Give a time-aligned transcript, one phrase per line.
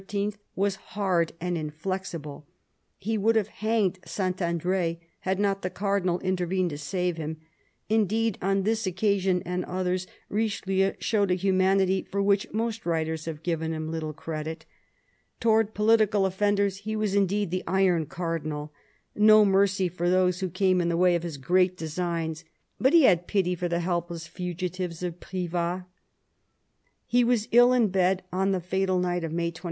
[0.55, 2.47] was hard and inflexible.
[2.97, 4.35] He would have hanged St.
[4.37, 7.37] Andr6, had not the Cardinal inter vened to save him.
[7.87, 13.43] Indeed, on this occasion and others, Richelieu showed a humanity for which most writers have
[13.43, 14.65] given him little credit.
[15.39, 18.73] Towards political offenders he was indeed" the Iron Cardinal
[19.15, 22.43] "—no mercy for those who came in the way of his great designs;
[22.79, 25.85] but he had pity on the helpless fugitives of Privas.
[27.05, 29.57] He was ill in bed on the fatal night of May 29.